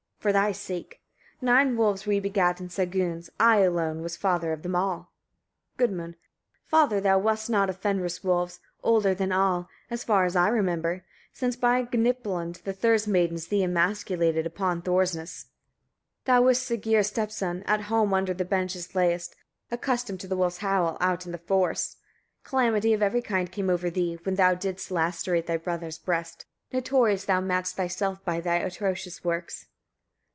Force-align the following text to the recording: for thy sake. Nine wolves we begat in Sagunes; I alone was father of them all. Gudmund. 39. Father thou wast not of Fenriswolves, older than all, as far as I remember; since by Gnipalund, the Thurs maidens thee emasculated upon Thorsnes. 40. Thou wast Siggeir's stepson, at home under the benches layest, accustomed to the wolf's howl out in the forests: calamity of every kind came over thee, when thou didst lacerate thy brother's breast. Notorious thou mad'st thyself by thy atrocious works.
for 0.21 0.31
thy 0.31 0.51
sake. 0.51 1.01
Nine 1.41 1.75
wolves 1.75 2.05
we 2.05 2.19
begat 2.19 2.61
in 2.61 2.69
Sagunes; 2.69 3.31
I 3.39 3.57
alone 3.61 4.03
was 4.03 4.15
father 4.15 4.53
of 4.53 4.61
them 4.61 4.75
all. 4.75 5.11
Gudmund. 5.77 6.13
39. 6.65 6.65
Father 6.67 7.01
thou 7.01 7.17
wast 7.17 7.49
not 7.49 7.71
of 7.71 7.81
Fenriswolves, 7.81 8.59
older 8.83 9.15
than 9.15 9.31
all, 9.31 9.67
as 9.89 10.03
far 10.03 10.25
as 10.25 10.35
I 10.35 10.47
remember; 10.49 11.03
since 11.33 11.55
by 11.55 11.85
Gnipalund, 11.85 12.61
the 12.65 12.71
Thurs 12.71 13.07
maidens 13.07 13.47
thee 13.47 13.63
emasculated 13.63 14.45
upon 14.45 14.83
Thorsnes. 14.83 15.45
40. 16.25 16.25
Thou 16.25 16.41
wast 16.43 16.67
Siggeir's 16.69 17.07
stepson, 17.07 17.63
at 17.63 17.81
home 17.89 18.13
under 18.13 18.35
the 18.35 18.45
benches 18.45 18.93
layest, 18.93 19.35
accustomed 19.71 20.19
to 20.19 20.27
the 20.27 20.37
wolf's 20.37 20.57
howl 20.57 20.97
out 21.01 21.25
in 21.25 21.31
the 21.31 21.39
forests: 21.39 21.97
calamity 22.43 22.93
of 22.93 23.01
every 23.01 23.23
kind 23.23 23.51
came 23.51 23.71
over 23.71 23.89
thee, 23.89 24.19
when 24.21 24.35
thou 24.35 24.53
didst 24.53 24.91
lacerate 24.91 25.47
thy 25.47 25.57
brother's 25.57 25.97
breast. 25.97 26.45
Notorious 26.71 27.25
thou 27.25 27.41
mad'st 27.41 27.73
thyself 27.73 28.23
by 28.23 28.39
thy 28.39 28.57
atrocious 28.57 29.23
works. 29.23 29.65